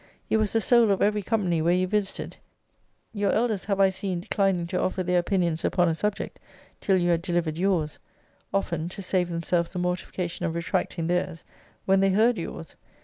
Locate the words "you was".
0.29-0.53